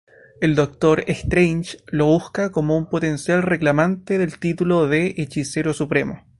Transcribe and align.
El 0.41 0.55
Doctor 0.55 1.03
Strange 1.05 1.77
lo 1.85 2.07
busca 2.07 2.51
como 2.51 2.75
un 2.75 2.87
potencial 2.89 3.43
reclamante 3.43 4.17
del 4.17 4.39
título 4.39 4.87
de 4.87 5.13
Hechicero 5.15 5.75
Supremo. 5.75 6.25